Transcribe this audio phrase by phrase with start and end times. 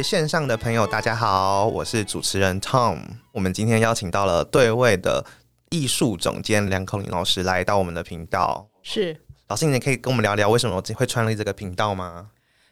[0.00, 3.02] 位线上的朋友，大家好，我是主持人 Tom。
[3.32, 5.22] 我们今天邀请到了对位的
[5.68, 8.66] 艺术总监梁孔林老师来到我们的频道。
[8.82, 9.14] 是
[9.48, 12.28] 老师，你可以跟我们聊聊为什么会创立这个频道吗？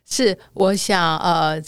[0.06, 1.62] 是，我想呃。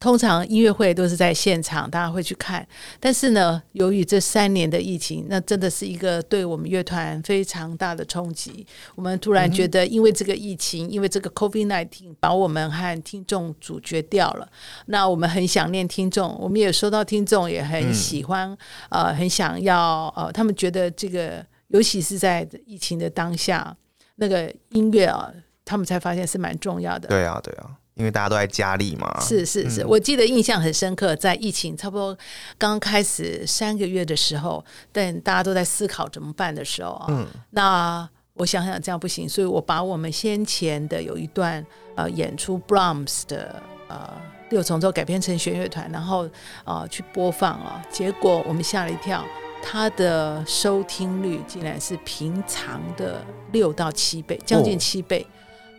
[0.00, 2.64] 通常音乐会都是在现场，大家会去看。
[3.00, 8.64] 但是呢，由于这三年的疫情，那真的是一个对我们乐团非常大的冲击。
[8.94, 14.48] 我们突然觉得，因为这个疫情，因为这个 COVID nineteen，把我们和听众阻绝掉了。
[14.86, 18.56] 那我们很想念听众，我们也收到听众也很喜欢，
[18.90, 23.76] 呃，很想要，呃，他们觉得这个，尤其是在疫情的当下，
[24.14, 25.28] 那个音乐啊，
[25.64, 27.08] 他们才发现是蛮重要的。
[27.08, 27.77] 对啊，对啊。
[27.98, 32.16] 因为大家都在家里嘛，是是是，我记得印象很深刻，在疫情差不多
[32.56, 41.64] 刚开始三个月的时候，但大家都在思考怎么办的时候啊，那我想想这样不行，所以我把我们先前的有一段
[41.96, 44.08] 呃演出 Brahms 的呃
[44.50, 46.28] 六重奏改编成弦乐团，然后
[46.62, 49.24] 啊去播放啊，结果我们吓了一跳，
[49.60, 55.26] 它的收听率竟然是平常的六到七倍，将近七倍。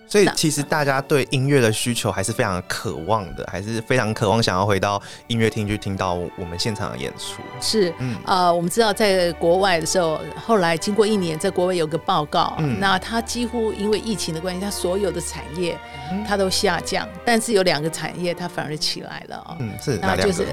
[0.09, 7.43] 所以其实大家对音乐的需求还是非常渴望的，还是非常渴望想要回到音乐厅去听到我们现场的演出。
[7.61, 15.77] 是，嗯，呃，我们知道在国外的时候，后来经过一年，在国外有个报告，那它几乎因为疫情的关系，它所有的产业
[16.27, 19.55] 它都下降，但是有两个产业它反而起来了啊。
[19.59, 20.47] 嗯，是那就是？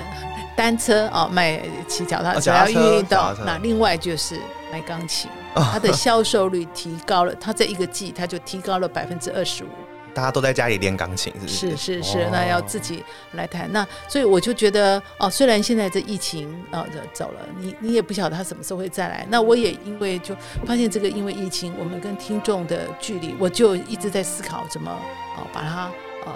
[0.55, 4.39] 单车哦，卖骑脚踏车要运动，那另外就是
[4.73, 5.31] 卖钢琴。
[5.63, 9.69] 它的销售率提高了，它这一个季它就提高了百分之二十五。
[10.15, 13.71] 大家都在家里练钢琴，是是是是，那要自己来弹。
[13.71, 19.27] 那所以我就觉得哦，虽然现在这疫情啊走了，你你也不晓得他什么时候会再来。
[19.29, 24.91] 那我也因为就发现这个因为疫情，我们跟听众的距离，我就一直在思考怎么
[25.37, 25.91] 哦把它
[26.25, 26.33] 呃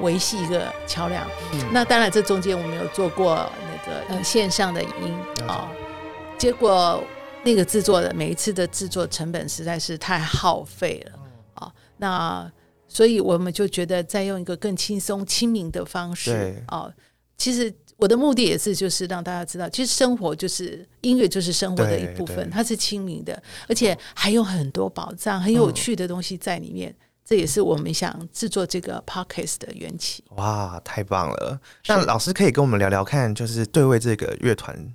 [0.00, 1.26] 维系一个桥梁。
[1.72, 5.68] 那当然这中间我们有做过那个呃线上的音啊，
[6.38, 7.02] 结果。
[7.44, 11.18] 那个制作的每一次的制作成本实在是太耗费了
[11.54, 11.72] 啊！
[11.96, 12.52] 那
[12.86, 16.90] 所以我们就觉得再用一个更轻松、亲民的方式啊。
[17.38, 26.94] 其实我的目的也是，就是让大家知道，其实生活就是音乐，就是生活的一部分，它是亲民的，而且还有很多宝藏、很有趣的东西在里面。
[27.22, 30.24] 这也是我们想制作这个 podcast 的缘起。
[30.30, 31.60] 哇，太棒了！
[31.86, 34.94] 那老师可以跟我们聊聊看，就是对位这个乐团。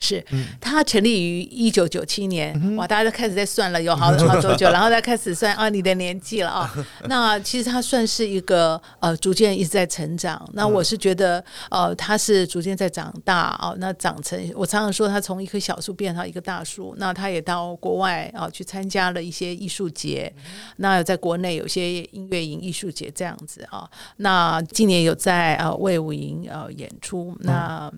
[0.00, 0.22] 是，
[0.60, 6.70] 它成立于一九九七年，哇，大家都开始在算了，有好好多久，然后再开始算啊，你的年纪了啊。
[7.08, 10.46] 那其实它算是一个呃，逐渐一直在成长。
[10.52, 13.74] 那我是觉得，呃，它是逐渐在长大哦。
[13.78, 16.94] 那长成，我常常说，它从一棵小树变成一个大树。
[16.98, 20.30] 那它也到国外啊，去参加了一些艺术节。
[20.76, 23.88] 那在国内有些音乐营、艺术节这样子啊。
[24.18, 27.34] 那今年有在呃魏武营呃演出。
[27.40, 27.90] 那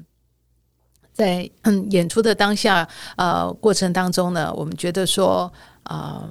[1.16, 5.50] 在嗯演出的当下，呃过程当中呢，我们觉得说，
[5.90, 6.30] 嗯，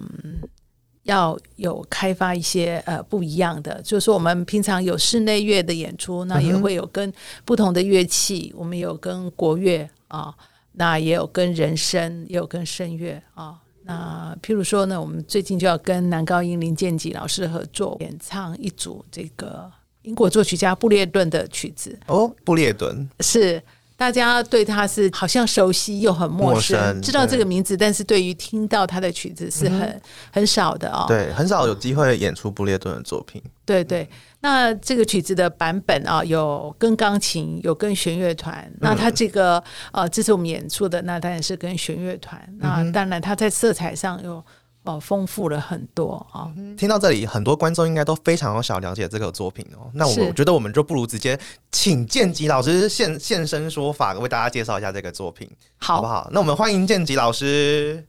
[1.03, 7.11] 要有开发一些呃不一样的，就是说我们平常有室内乐的演出，那也会有跟
[7.43, 10.31] 不同的乐器，我们有跟国乐啊，
[10.73, 13.59] 那也有跟人声，也有跟声乐啊。
[13.85, 19.71] 那譬如说呢，我们最近就要跟男高音林建吉老师合作演唱一组这个
[20.03, 21.97] 英国作曲家布列顿的曲子。
[22.05, 23.59] 哦，布列顿是。
[23.97, 30.01] 大家对他是好像熟悉又很陌生，知道这个名字，但是对于听到他的曲子是很
[30.31, 31.05] 很少的哦。
[31.07, 33.41] 对，很少有机会演出布列顿的作品。
[33.65, 34.07] 对对，
[34.41, 38.69] 那这个曲子的版本啊，有跟钢琴，有跟弦乐团。
[38.79, 42.41] 那他这个呃，这是我们演出的，那当然是跟弦乐团。
[42.59, 44.43] 那当然，他在色彩上有。
[44.85, 46.51] 哦，丰富了很多啊！
[46.77, 49.89] 听到这里，很多观众应该都非常想了解这个作品哦。
[49.93, 51.39] 那我们觉得，我们就不如直接
[51.71, 56.29] 请建吉老师现现身说法，为大家介绍一下这个作品，好不好？
[56.31, 58.05] 那我们欢迎建吉老师。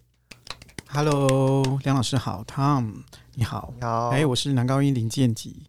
[0.88, 2.92] Hello，梁老师好，Tom
[3.34, 5.64] 你好，你好，哎，我是男高音林建吉。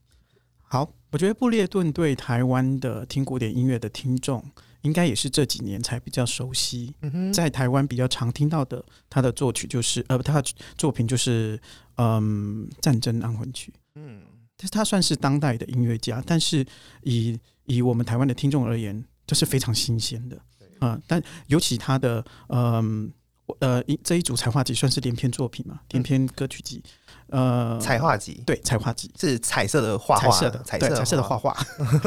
[0.61, 4.43] 好，我觉得布列顿对台湾的听古典音乐的听众。
[4.87, 6.95] 应该也是这几年才比较熟悉，
[7.33, 11.59] 在台湾比较常听到的他的作曲就是呃，他的作品就是
[11.97, 13.73] 嗯，战争安魂曲。
[13.95, 14.21] 嗯，
[14.55, 16.65] 但是他算是当代的音乐家，但是
[17.03, 20.39] 以以我们台湾的听众而言，这是非常新鲜的
[20.79, 20.97] 啊。
[21.05, 23.11] 但尤其他的嗯
[23.59, 26.81] 呃一这一组彩画集算是连篇作品嘛，连篇歌曲集。
[27.29, 31.53] 呃，彩画集对，彩画集是彩色的画画，彩色的彩色彩色的画画。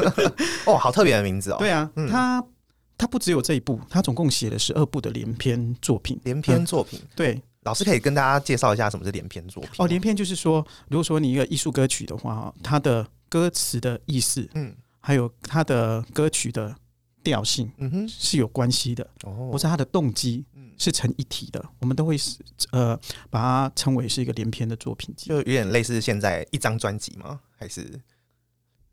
[0.65, 1.57] 哦，好特别的名字哦。
[1.59, 2.43] 对啊，他。
[3.01, 6.19] 他不只有这一部，他总共写了十二部的连篇作品。
[6.23, 9.71] 连篇作品，对，老师可以跟大家介绍一下什么是连篇作品。
[9.79, 16.75] 哦，连篇就是说，如果说你一个艺术歌曲的话，它的歌词的意思，嗯，还有它的歌曲的
[17.23, 20.45] 调性，嗯哼，是有关系的，哦，或者它的动机，
[20.77, 22.37] 是成一体的，我们都会是
[22.71, 22.95] 呃
[23.31, 27.39] 把它称为是一个连篇的作品集，就有点类似现在一张专辑吗？
[27.57, 27.99] 还是？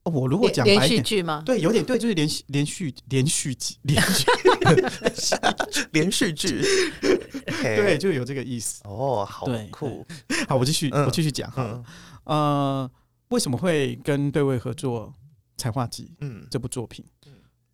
[0.08, 1.42] 我如果讲连续剧吗？
[1.44, 4.00] 对，有点对，就是连续连续 连续剧连
[5.14, 5.36] 续
[5.92, 6.62] 连续剧，
[7.62, 8.80] 对，就有这个意思。
[8.84, 10.06] 哦，好酷。
[10.48, 11.82] 好，我继续，我继续讲哈。
[12.24, 12.90] 呃，
[13.28, 15.06] 为什么会跟对位合作
[15.56, 16.04] 《彩画集》？
[16.20, 17.04] 嗯，这部作品，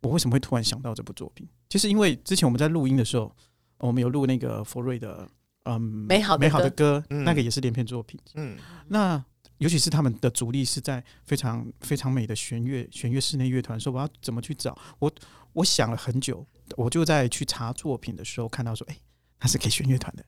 [0.01, 1.47] 我为什么会突然想到这部作品？
[1.67, 3.35] 就是因为之前我们在录音的时候，
[3.79, 5.27] 我们有录那个佛瑞的
[5.63, 8.19] 嗯美好美好的歌，那个也是连篇作品。
[8.35, 9.23] 嗯，那。
[9.57, 15.11] 尤其是他们的主力是在非常非常美的弦乐弦乐室内乐团，说我要怎么去找我？
[15.53, 18.97] 我想了很久，我就在去查作品的时候看到说，哎，
[19.39, 20.25] 他是可以弦乐团的，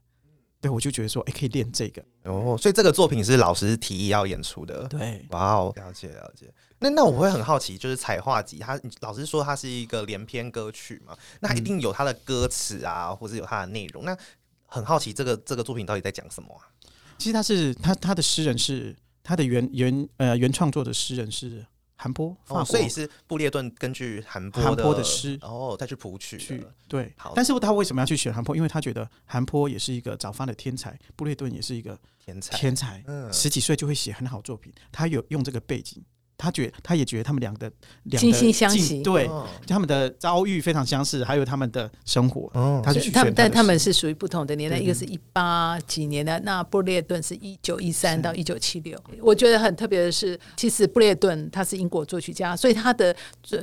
[0.62, 2.58] 对我就觉得说，哎，可以练这个哦。
[2.58, 4.88] 所以这个作品是老师提议要演出的。
[4.88, 6.50] 对，哇哦，了解了解。
[6.80, 14.06] 那那我会很好奇，就是彩画集，他老师说它是一个连篇歌曲嘛，那一定有它的歌词啊，或者有它的内容。
[14.06, 14.18] 那
[14.66, 16.64] 很好奇，这个这个作品到底在讲什么啊？
[17.18, 18.96] 其实他是他他的诗人是。
[19.28, 21.66] 他的原原呃原创作的诗人是
[21.98, 27.14] 韩波，哦，所以是布列顿根据韩波的诗，哦，再去谱曲去对。
[27.36, 28.56] 但是他为什么要去选韩波？
[28.56, 34.72] 因为他觉得韩波也是一个早发的天才，布列顿也是一个天才，天才，嗯十几岁就会写很好作品。
[34.94, 36.02] 他有用这个背景。
[36.38, 37.72] 他觉他也觉得他们两个
[38.04, 39.28] 两惺惺相惜，对，
[39.66, 42.48] 他们的遭遇非常相似，还有他们的生活，
[42.84, 48.96] 他就他们，但他们是属于不同的年代，一个是一八几年的，那布列顿是一九一三到一九七六。
[49.20, 53.16] 我觉得很特别的是，其实布列顿他是英国作曲家，所以他的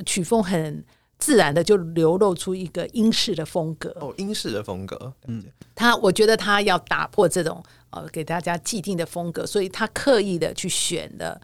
[0.05, 0.83] 曲风很
[1.17, 3.95] 自然的就流露出一个英式的风格。
[4.01, 5.41] 哦，英式的风格，嗯，
[5.73, 11.39] 他我觉得他要打破这种呃给大家既定的风格，所以他刻意的去选的。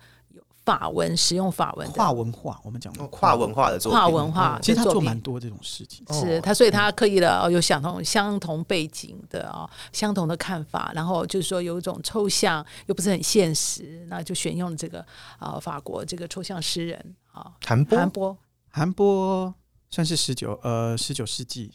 [0.63, 6.05] 法文使用法文跨文化，我们讲跨文化的作跨文化，其实他做蛮多这种事情。
[6.13, 15.03] 是他，所以他刻意的哦，有相同相同背景的啊，相同的看法，然后就是说有一种抽象又不是很现实，那就选用这个
[15.39, 18.37] 啊，法国这个抽象诗人啊，韩波，韩波，
[18.69, 19.53] 韩波
[19.89, 21.71] 算是十九呃十九世纪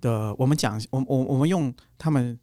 [0.00, 2.38] 的，我们讲我我我们用他们。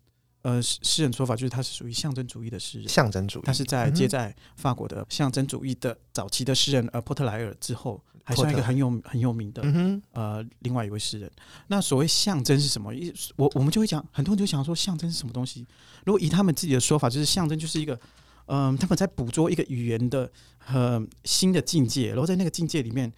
[0.45, 3.44] 呃，诗人说法就是他是属于象征主义的诗人，象征主义。
[3.44, 9.63] 他是在接在法国的象征主义的早期的诗人，呃，波特莱尔之后，还算一个很有很有名的
[10.12, 11.31] 呃另外一位诗人。
[11.65, 12.94] 那所谓象征是什么？
[12.94, 15.65] 一我我们就会讲，很多人就想说象征是什么东西？
[16.06, 18.00] 如果以他们自己的说法，就是象征就是一个，
[18.45, 20.31] 嗯，他们在捕捉一个语言的
[20.68, 23.12] 呃新的境界，然后在那个境界里面，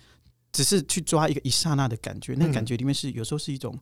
[0.54, 3.78] 只是去抓一个一刹那的感觉，那感觉里面是有时候是一种。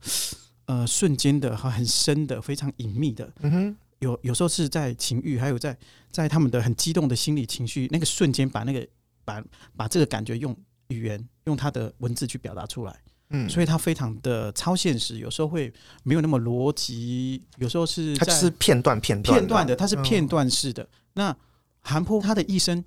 [0.66, 5.78] 呃，瞬间的和很深的、非常隐秘的，嗯哼，有有时候是在情欲，还有在
[6.12, 8.88] 在他们的很激动的心理情绪那个瞬间，把那个
[9.24, 9.44] 把
[9.78, 10.56] 把这个感觉用
[10.88, 15.72] 语言、用他的文字去表达出来，嗯，所以他非常的超现实，有时候会
[16.04, 20.88] 没有那么逻辑，有时候是它是片段片段片段的，它是片段式的。
[21.14, 21.36] 那
[21.82, 22.84] 韩波他的一生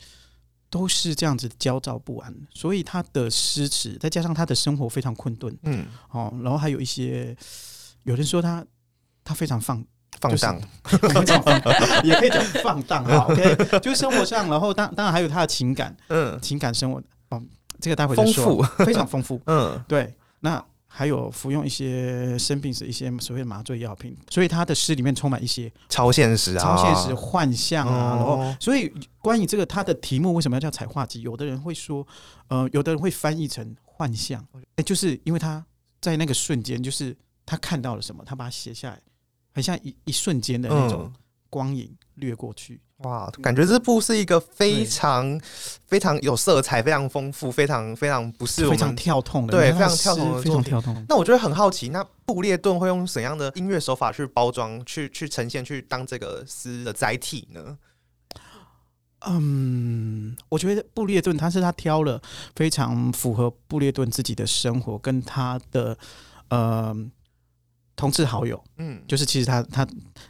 [0.70, 7.36] 都是这样子焦躁不安，所以他的诗词再加上他的生活非常困顿，嗯，哦，然后还有一些。
[8.04, 8.64] 有人说他
[9.22, 9.84] 他非常放
[10.18, 10.58] 放荡，
[12.02, 13.26] 也可以讲放荡哈。
[13.28, 17.42] OK，就是生活上，然后当当然还有他的情感，嗯，情感生活哦，
[17.80, 19.38] 这个待会丰富， 非常丰富。
[19.44, 20.14] 嗯，对。
[20.40, 28.16] 那还有服用一些生病时一些所谓的麻醉药品，所以他的诗里面充满一些超现实啊、超现实幻象啊。
[28.16, 31.20] 然后，所以关于这个他的题目为什么要叫彩画集？
[31.20, 32.04] 有的人会说，
[32.48, 34.44] 呃，有的人会翻译成幻象，
[34.76, 35.64] 哎，就是因为他
[36.00, 37.16] 在那个瞬间就是。
[37.50, 38.22] 他看到了什么？
[38.26, 39.00] 他把它写下来，
[39.54, 41.10] 很像一一瞬间的那种
[41.48, 42.80] 光影掠过去。
[42.98, 45.40] 哇，感觉这部是一个非常
[45.86, 51.06] 非常有色彩、非常丰富、非常非常不是非常跳痛的，对，非常跳痛的，非常跳痛。
[51.08, 57.78] 那我觉得很好奇，那布列顿会用怎样的音乐手法去包装、去去呈现、去当这个诗的载体呢？
[59.26, 62.20] 嗯，我觉得布列顿他是他挑了
[62.56, 65.96] 非常符合布列顿自己的生活跟他的
[66.48, 66.96] 呃。
[67.98, 69.84] 同志好友，嗯，就是其实他他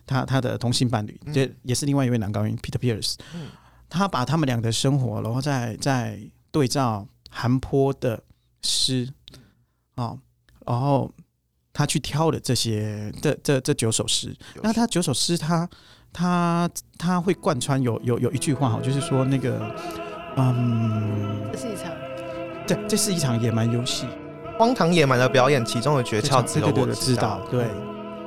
[0.06, 3.48] 他他的同性伴侣，这也是另外一位男高音 Peter Pierce，嗯，
[3.90, 6.18] 他把他们俩的生活，然后再再
[6.50, 8.24] 对照韩坡的
[8.62, 9.06] 诗，
[9.96, 10.18] 哦，
[10.66, 11.12] 然后
[11.74, 15.68] 他去挑了这些这这这九首诗，那他九首诗，他
[16.10, 19.70] 他他会贯穿有有有一句话哈，就是说那个，
[20.36, 21.92] 嗯，这是一场，
[22.66, 24.06] 对，这是一场野蛮游戏。
[24.58, 27.40] 荒唐野蛮的表演，其中的诀窍只有我知道。
[27.48, 27.62] 对，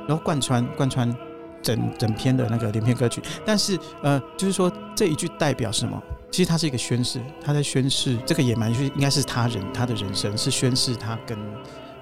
[0.08, 1.14] 然后贯穿贯穿
[1.60, 3.22] 整整篇的那个连篇歌曲。
[3.44, 6.02] 但是呃，就是说这一句代表什么？
[6.30, 11.38] 其实它是一个宣誓，他在宣誓这个野蛮是应该是他人他的人生是宣誓他跟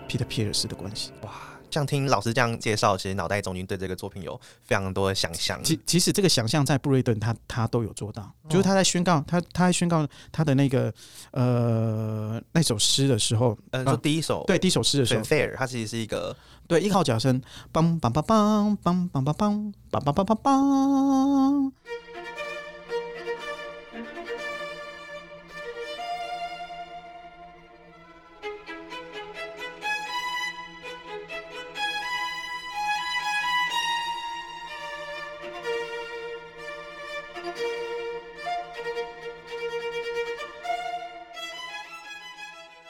[0.09, 1.11] Peter Pierce 的关系。
[1.23, 1.31] 哇！
[1.71, 5.62] 像听老师这样介绍，其实脑袋中已经对这个作品有非常多的想象。
[5.62, 10.93] 其其实这个想象在布瑞顿他他都有做到，就是他在宣告他他在宣告他的那个
[11.33, 16.37] 呃那首诗的时候，呃，说第一首对第一首诗的时候，Fair，它其实是一个
[16.67, 17.41] 对一号角声，
[17.73, 21.73] 梆梆梆梆梆梆梆梆梆梆梆梆。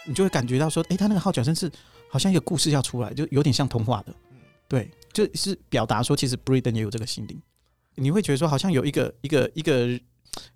[0.07, 1.71] 你就会感觉到说，哎，他那个号角声是
[2.09, 4.15] 好像一个故事要出来，就有点像童话的，
[4.69, 7.41] 对，就是表达说，其实 Braden 也有这个心灵。
[7.95, 10.01] 你会觉得说，好像有一个一个一个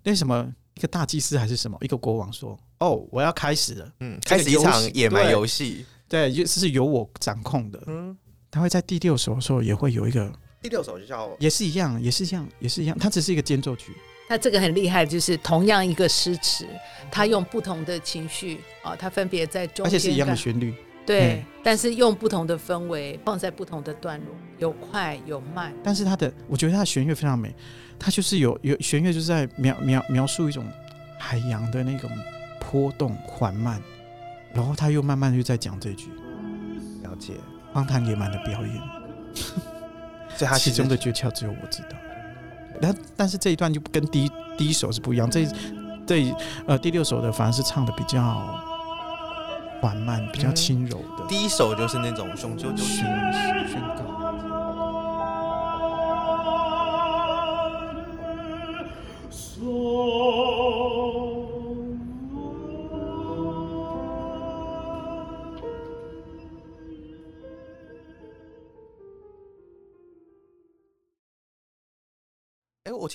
[0.03, 0.53] 那什么？
[0.77, 1.79] 一个大祭司还是什么？
[1.83, 7.81] 一个国王说，哦，我要开始了，嗯，开始一场野蛮游戏，对，就是由我掌控的。
[7.87, 8.19] 嗯，
[8.51, 13.93] 他会在第六首的时候也会有一个第六首就叫也是一样，也是一样，也是一样，它只是一个间奏曲。
[14.29, 16.67] 他这个很厉害，就是同样一个诗词，
[17.11, 25.75] 他用不同的情绪啊，他分别在中间，而且是一样的旋律，对，但是用不同的氛围放在不同的段落，有快有慢。
[25.83, 27.55] 但是他的，我觉得他的弦乐非常美，
[27.99, 30.65] 他就是有有弦乐就是在描描描述一种
[31.19, 32.11] 海洋的那种
[32.59, 33.81] 波动缓慢，
[34.55, 36.09] 然后他又慢慢又在讲这句，
[37.03, 37.35] 了解，
[37.75, 38.81] 荒唐野蛮的表演，
[40.37, 41.97] 这他其中的诀窍只有我知道。
[42.81, 45.47] 但但是这一段就跟第一第一首是不一样，这
[46.07, 46.35] 这
[46.67, 48.21] 呃第六首的反而是唱的比较
[49.81, 51.27] 缓慢、比较轻柔的。
[51.29, 53.03] 第一首就是那种雄赳赳气
[53.71, 54.14] 宣告。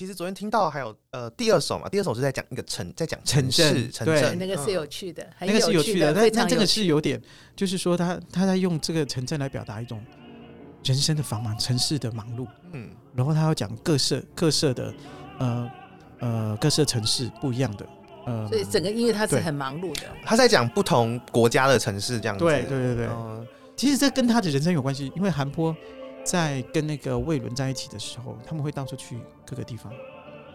[0.00, 7.20] 其实昨天听到还有呃第二首嘛，第二首是在讲一个城，在讲城市，城镇，那个是有趣的，那个是有趣的，但但这个是有点，
[7.54, 10.02] 就是说他他在用这个城镇来表达一种
[10.84, 14.94] 人生的繁忙，城市的忙碌，嗯，然后他要讲各色各色的
[15.38, 15.70] 呃
[16.20, 17.86] 呃各色城市不一样的，
[18.24, 23.08] 呃，所以整个音乐它是很忙碌的，他在讲不同国家的城市这样子，对对对对，
[23.76, 25.76] 其实这跟他的人生有关系，因为韩波。
[26.24, 29.92] 在跟那个魏伦在一起的时候，他们会到处去各个地方，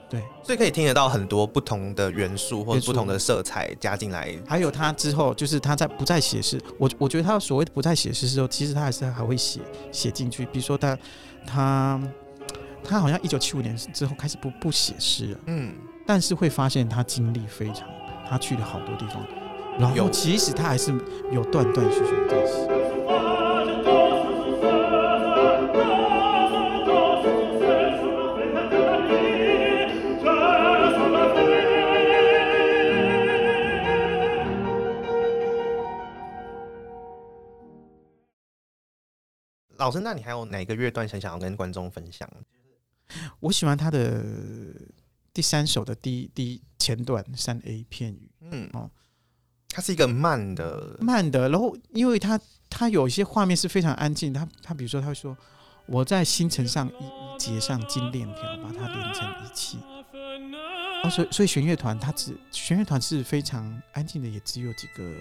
[0.09, 4.33] 对，所以可以听得到很多不同的元素或者不同的色彩加进来。
[4.47, 9.59] 还有他之后，就是他在不再写诗，我我觉得他所谓的不再写诗的时候，其实他还是还会写
[9.91, 10.45] 写进去。
[10.45, 10.97] 比如说他
[11.45, 12.01] 他
[12.83, 15.73] 他好像一九七五年之后开始不不写诗了，嗯，
[16.05, 17.87] 但是会发现他经历非常，
[18.29, 19.25] 他去了好多地方，
[19.79, 20.93] 然后其实他还是
[21.31, 23.44] 有断断续续的在写。
[39.85, 42.27] 老师，那你还有哪个乐段想想要跟观众分享？
[43.39, 44.25] 我喜欢他的
[45.31, 48.89] 第三首的第第前段三 A 片语，嗯哦，
[49.69, 55.37] 它是一个慢的慢的，然后因为它它有一些画面是非常安静，他他比如说他会说
[55.85, 59.77] 我在星辰上一一结上金链条，把它连成一气。
[61.09, 65.13] 所以，所以弦乐团它只弦乐团是非常安静的，也只有几个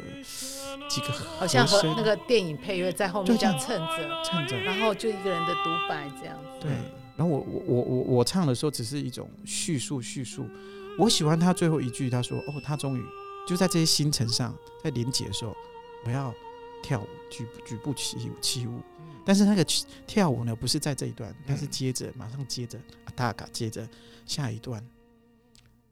[0.88, 6.48] 几个，好像和那个电影配乐在后面这样蹭着蹭着，然后就一个人的独白这样子。
[6.60, 6.70] 对，
[7.16, 10.46] 然后我我我我我唱的时候只是一种叙述叙述。
[10.98, 13.02] 我喜欢他最后一句，他说：“哦，他终于
[13.48, 15.52] 就在这些星辰上，在连结的时候，
[16.06, 16.32] 我要
[16.84, 18.80] 跳舞，举举步起舞起舞。
[19.24, 19.66] 但是那个
[20.06, 23.88] 跳舞呢，不是在这一段，但是接着马上接着阿达嘎，接着
[24.24, 24.80] 下一段。”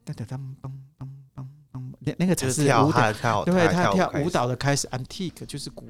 [0.05, 0.69] 哒哒当梆
[0.99, 4.87] 梆梆梆，那那个才是舞蹈，对，他跳舞蹈的开始。
[4.89, 5.87] Antique 就是古，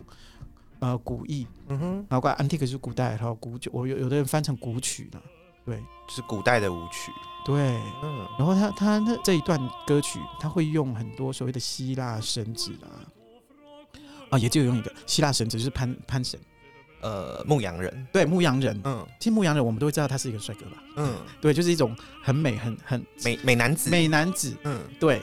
[0.79, 5.22] 呃，古意，嗯哼，然后 Antique 是古代，然后古，我有有的人翻成古曲了，
[5.65, 7.12] 对，是古代的舞曲，
[7.43, 7.55] 对，
[8.03, 13.01] 嗯，然后他他那这一段歌曲，他会用很多所谓的希腊神子啊，
[14.29, 16.39] 啊，也就用一个希腊神子，就是潘潘神。
[17.03, 25.22] 呃，牧羊人，对，牧羊人，嗯，其实牧羊人我们都会知道他是一个帅哥吧，嗯， 对，就是一种很美、很很美美男子，美男子，嗯，对，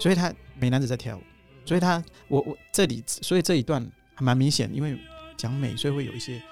[0.00, 1.22] 所以他美男子在跳舞，
[1.66, 4.98] 所以他我我这里，所以这一段还蛮明显，因为
[5.36, 6.42] 讲美，所以会有一些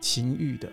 [0.00, 0.66] 情欲的，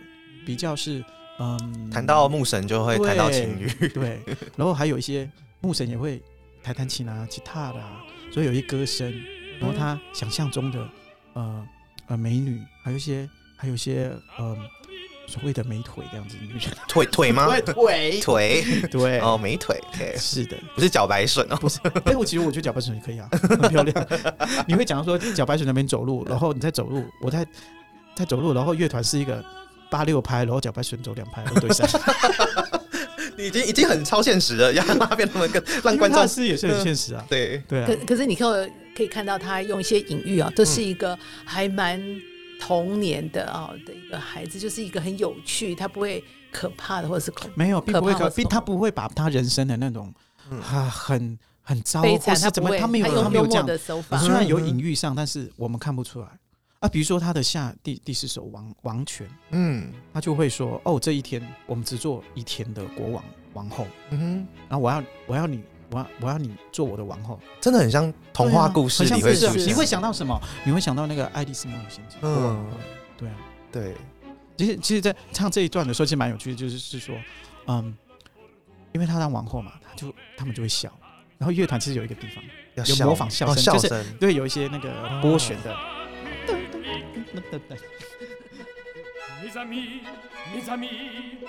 [0.45, 1.03] 比较是
[1.39, 4.21] 嗯，谈到牧神就会谈到情欲，对，
[4.55, 6.21] 然后还有一些牧神也会
[6.63, 7.83] 弹弹琴啊、吉他的，
[8.31, 9.11] 所以有一些歌声，
[9.59, 10.89] 然后他想象中的
[11.33, 11.67] 呃
[12.07, 14.57] 呃美女，还有一些还有一些呃
[15.27, 17.47] 所谓的美腿这样子女人， 腿腿吗？
[17.61, 19.77] 腿 腿对哦，美腿，
[20.17, 21.77] 是的，不是脚白笋哦，不是。
[22.05, 24.07] 哎，我其实我觉得脚白笋也可以啊，很漂亮。
[24.65, 27.45] 你会讲说脚白笋那边走路，然后你在走路，我在
[28.15, 29.43] 在走路，然后乐团是一个。
[29.91, 31.89] 八六拍，然后脚白笋走两拍，对三，
[33.39, 37.25] 已经已经很超现实了，让他变那么个让观众是也是很现实啊。
[37.27, 37.83] 对对。
[37.87, 38.47] 可可是你看，
[38.95, 41.99] 可以看到他用一些隐喻啊，这是一个还蛮
[42.59, 50.13] 童年的啊的一个孩子，就是一个很有趣，他不会可怕的或者是恐没有，并不会可，并他不会把他人生的那种
[50.49, 53.65] 啊很很糟或是怎么，他没有他没有这样。
[53.65, 56.27] 的手法，虽然有隐喻上，但是我们看不出来。
[56.79, 70.39] 啊，比如说他的下第第四首王王权，嗯，他就会说，哦，这一天我们只做一天的国王王后，嗯哼，然后我要我要你，我要我要你做我的王后，真的很像童话故事里会出现，你会想到什么？
[70.63, 72.65] 你会想到那个爱丽丝梦游仙境，嗯，
[73.17, 73.35] 对啊，
[73.71, 73.95] 对，
[74.57, 77.15] 其实其实，在唱这一段的时候，其实蛮有趣的，就是是说，
[77.67, 77.95] 嗯，
[78.91, 80.91] 因为他当王后嘛，他就他们就会笑，
[81.37, 82.43] 然后乐团其实有一个地方
[82.85, 85.75] 有模仿笑声，就是对，有一些那个拨弦的。
[89.41, 90.01] Mes amis,
[90.53, 91.39] mes amis,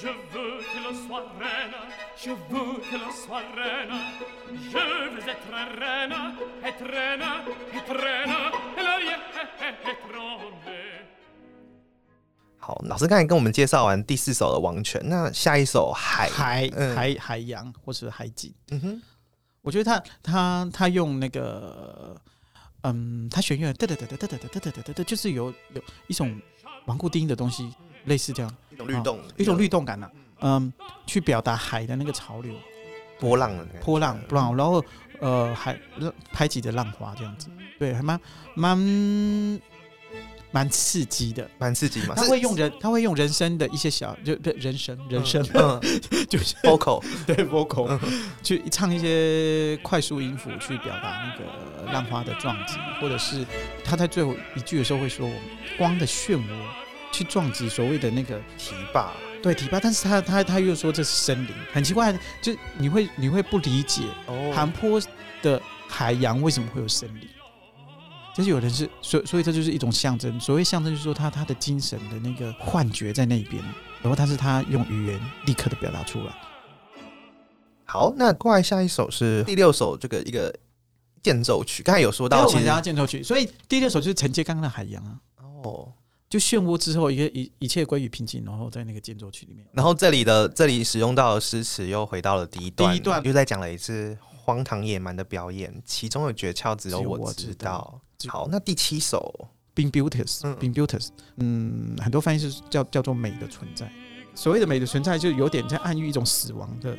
[0.00, 1.74] je veux qu'elle soit reine,
[2.16, 3.96] je veux qu'elle soit reine,
[4.70, 6.14] je veux être reine,
[6.62, 7.22] être reine,
[7.74, 8.36] être reine,
[8.76, 10.52] elle y est trône.
[12.58, 19.02] 好，老师刚才跟我们介绍完第四首的王权，那下一首海海海海洋或是海景，嗯哼，
[19.62, 22.14] 我觉得他他他用那个。
[22.88, 26.40] 嗯，它弦乐哒哒哒哒哒哒哒哒哒哒哒，就是有有一种
[26.84, 27.68] 顽固低音的东西，
[28.04, 30.08] 类似这样一种律动，一种律动感呐。
[30.40, 30.72] 嗯，
[31.06, 32.54] 去表达海的那个潮流，
[33.18, 34.84] 波浪的波浪，波浪，然后
[35.18, 35.76] 呃，海
[36.32, 38.20] 拍起的浪花这样子，对，还蛮
[38.54, 38.78] 蛮。
[40.56, 42.14] 蛮刺激的，蛮刺激嘛。
[42.14, 45.78] 他会用人，他会用人生的一些小，就人生，人生，嗯，
[46.30, 47.98] 就是 vocal， 对 vocal，
[48.42, 53.44] 去唱一些快速音符去表达那个浪花的撞击，或者是
[53.84, 55.30] 他在最后一句的时候会说，
[55.76, 56.42] 光的漩涡
[57.12, 64.04] 去撞击所谓的那个堤坝，对堤坝，但是他他他又说这是森林，很奇怪，就你会你会不理解，
[64.54, 64.98] 韩坡
[65.42, 67.28] 的海洋为什么会有森林？
[68.36, 70.38] 就是有人是，所所以这就是一种象征。
[70.38, 73.64] 所谓象征，就是说他他的精神的那个幻觉在那边，
[74.02, 76.34] 然后他是他用语言立刻的表达出来。
[77.86, 80.54] 好，那过来下一首是第六首，这个一个
[81.22, 81.82] 间奏曲。
[81.82, 85.18] 刚才有说到，其实间奏曲，所以第六首就是承接刚刚的海洋啊。
[85.38, 85.90] 哦，
[86.28, 98.00] 就漩涡之后，一个一一切归于平静，然后在那个间奏曲里面，然后这里的这里使用到的诗词又回到了第一段，第一段又再讲了一次荒唐野蛮的表演，其中的诀窍只有我知道。
[98.28, 101.06] 好，那第七首《Being Beauteous》，《Being Beauteous》，
[101.38, 103.90] 嗯，很多翻译是叫叫做美的存在。
[104.36, 106.96] 所谓的美的存在，就有点在暗喻一种死亡的、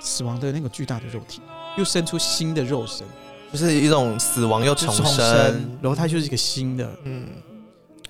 [0.00, 1.42] 死亡的那个巨大的肉体，
[1.76, 3.06] 又生出新的肉身，
[3.52, 6.98] 就是一种死亡又重生，然后它就是一个新的。
[7.04, 7.28] 嗯，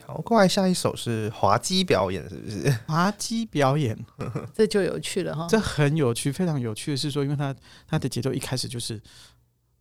[0.07, 2.71] 好，过来下一首是滑稽表演，是不是？
[2.87, 3.99] 滑稽表演，
[4.55, 5.49] 这就有趣了哈。
[5.51, 7.53] 这很有趣，非常有趣的是说，因为它
[7.89, 9.03] 它的节奏一开始就是，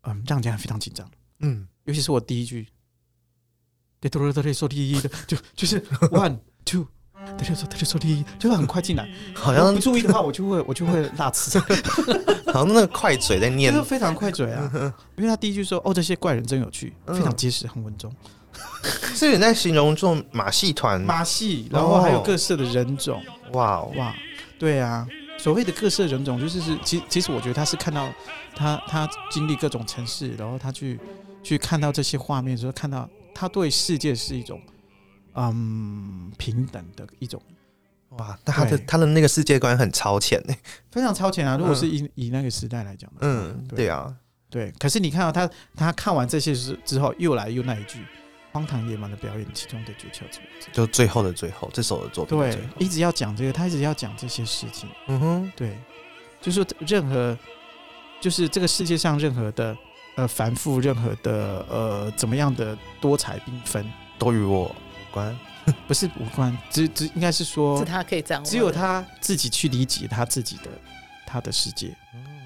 [0.01, 1.07] 嗯，让人家非常紧张。
[1.41, 1.67] 嗯。
[1.83, 2.67] 尤其是我第一句，
[3.99, 6.35] 对，哆哆哆哆说第一的，就就是 one
[6.65, 9.07] two，他就说，他就说第一，就会很快进来。
[9.35, 11.59] 好像不注意的话，我就会我就会辣词。
[12.47, 14.71] 好像那个快嘴在念，就非常快嘴啊！
[15.15, 18.11] 因为他第一句说：“哦，这些怪人真有趣，非常结实，很稳重。”
[19.15, 23.21] 是你在形容这种马戏团，马戏，然后还有各色的人种。
[23.53, 24.15] 哇哇，
[24.59, 28.11] 对啊，所谓的各色人种，就是是，其其实我觉得他是看到
[28.55, 30.99] 他他经历各种城市，然后他去。
[31.45, 34.59] 去看到这些画面的时候，看到他对世界是一种
[35.35, 37.39] 嗯平等的一种
[38.17, 40.55] 哇，那他的他的那个世界观很超前呢，
[40.89, 41.55] 非常超前啊！
[41.55, 44.11] 如果是以以那个时代来讲，嗯，对啊，
[44.49, 44.73] 对。
[44.79, 48.03] 可是你看到他他看完这些之之后，又来又那一句
[48.55, 50.21] 荒唐野蛮的表演，其中的诀窍
[50.71, 55.77] 就最后的最后，这首的作品，对，一直要讲这个，他一直要讲这些事情，嗯哼，对，
[56.39, 57.37] 就是说任何
[58.21, 59.75] 就是这个世界上任何的。
[60.17, 63.85] 呃，繁复任何的呃，怎么样的多彩缤纷。
[64.17, 64.73] 都与我无
[65.11, 65.37] 关，
[65.89, 70.69] 不是无关，只只应该是说，是他可以这样，只有他自己去理解他自己的
[71.27, 71.93] 他的世界，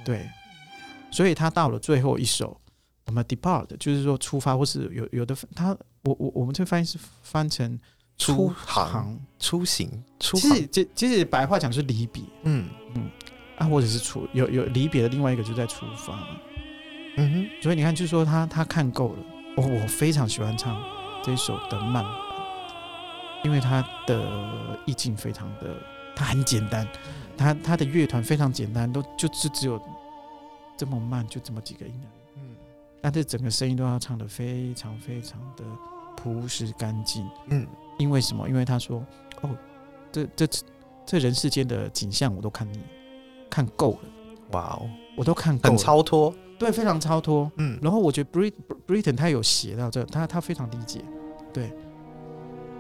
[0.04, 0.28] 对，
[1.12, 2.60] 所以他到了最后一首，
[3.06, 7.80] 我们 depart，就是说出发，或是有有的他，我我我们这翻译是翻成
[8.18, 12.70] 出行、出行、出其实其其实白话讲是离别，嗯。
[12.96, 13.10] 嗯
[13.60, 16.18] 啊，或者是出有有离别的另外一个就在出发，
[17.18, 19.20] 嗯哼，所以你看，就是说他他看够了，
[19.58, 20.82] 我我非常喜欢唱
[21.22, 22.14] 这首的慢版，
[23.44, 25.76] 因为它的意境非常的，
[26.16, 26.88] 它很简单，
[27.38, 29.78] 它它的乐团非常简单，都就是只有
[30.78, 31.94] 这么慢，就这么几个音
[33.02, 35.64] 但这整个声音都要唱的非常非常的
[36.16, 37.68] 朴实干净，嗯。
[37.98, 38.48] 因为什么？
[38.48, 39.06] 因为他说
[39.44, 39.50] ：“哦，
[40.10, 40.48] 这这
[41.06, 42.80] 这人世间的景象我都看腻，
[43.50, 44.00] 看够了。
[44.52, 47.52] 哇哦，我都看够，很超脱，对，非常超脱。
[47.58, 48.54] 嗯，然后我觉得 Brit
[48.88, 51.04] Britain 他有写到这，他他非常理解，
[51.52, 51.74] 对，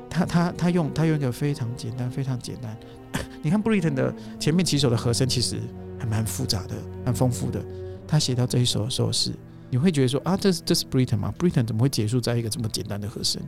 [0.09, 2.79] 他他他用他用一个非常简单，非常简单。
[3.43, 5.59] 你看 Britain 的前面几首的和声其实
[5.99, 7.61] 还蛮复杂的，蛮丰富的。
[8.07, 9.33] 他写到这一首的时候是，
[9.69, 13.41] 你会觉得说啊，这是这是 Britain 吗？Britain 怎么会结束在一个这么简单的和声？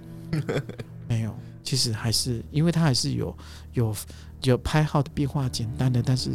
[1.08, 3.38] 没有。”其实还是，因为它还是有
[3.74, 3.96] 有
[4.42, 6.32] 有拍号的变化，简单的，但是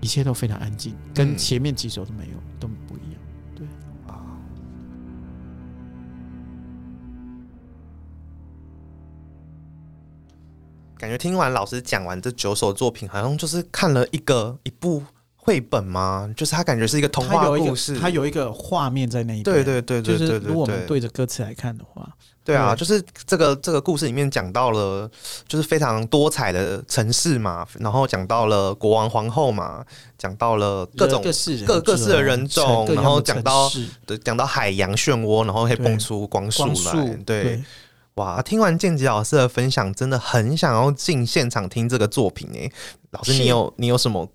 [0.00, 3.20] 一切都非常安静，跟前面几首都没有都不一样。
[3.54, 3.66] 对
[4.06, 4.24] 啊，
[10.96, 15.02] 感觉听完老师讲完这九首作品，好像就是看了一个一部
[15.50, 16.32] 绘本吗？
[16.36, 22.08] 就是它感觉是一个童话故事，它有一个画面在那一对对对对对，如果我们对着歌词来看的话。
[22.44, 25.10] 对啊，就是这个这个故事里面讲到了，
[25.48, 29.84] 就是非常多彩的城市嘛，然后讲到了国王皇后嘛，
[30.16, 31.20] 讲到了各种
[31.66, 33.68] 各各式的人种，然后讲到
[34.24, 37.14] 讲到海洋漩涡，然后会蹦出光束来。
[37.26, 37.62] 对，
[38.14, 38.40] 哇！
[38.40, 42.72] 听完建吉老师的分享，真的很想要进现场听这个作品诶。
[43.10, 44.28] 老师，你有你有什么？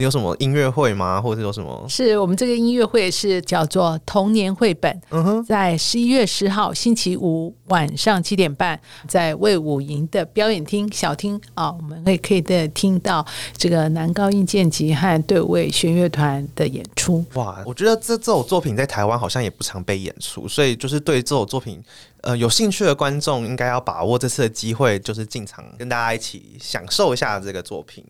[0.00, 1.20] 你有什么音乐会吗？
[1.20, 1.86] 或者有什么？
[1.86, 13.22] 是我们这个音乐会是叫做童年绘本，嗯哼，在十一月十号星期五晚上七点半，在魏武营的表演厅小厅啊，我们会可以的听到
[13.54, 17.22] 这个男高音剑吉和对位弦乐团的演出。
[17.34, 21.78] 哇，我觉得这这首作品在台湾好像也不常被演出，所以就是对这首作品
[22.22, 28.02] 呃有兴趣的观众，应该要把握这次的机会，就是进场跟大家一起享受一下这个作品。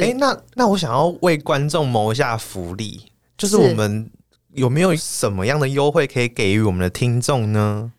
[0.00, 3.00] 哎，那那我想要为观众谋一下福利，
[3.36, 4.10] 就是我们
[4.52, 7.92] 有没有什么样的优惠可以给予我们的听众呢？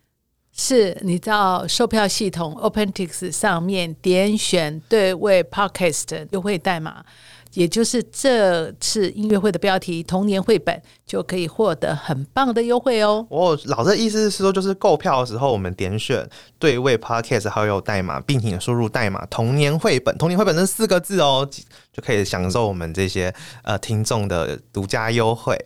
[0.58, 7.04] 是你到售票系统 OpenTix 上面点选对位 Podcast 优惠代码。
[7.56, 13.26] 也就是这次音乐会的标题“童年绘本”就可以获得很棒的优惠哦。
[13.30, 21.50] 哦，老的意思是说，就是购票的时候，我们点选对位 Podcast 好友代码，并且输入代码“童年绘本”，“童年绘本”这四个字哦，
[21.92, 25.58] 就可以享受我们这些呃听众的独家优惠。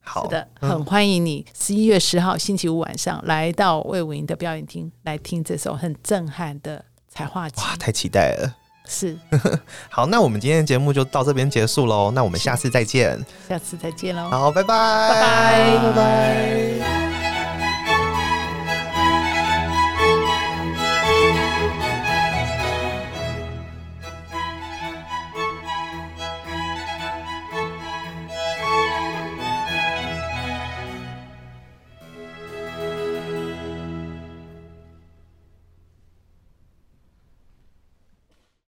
[0.00, 7.60] 好是的，很欢迎你十一月十号星期五晚上来到魏武营的表演厅来听这首很震撼的彩画集。
[7.60, 8.65] 哇，太期待了！
[8.88, 9.16] 是，
[9.90, 12.10] 好，那我们今天的节目就到这边结束喽。
[12.12, 13.18] 那我们下次再见，
[13.48, 14.28] 下次再见喽。
[14.30, 17.15] 好，拜拜，拜拜，拜拜。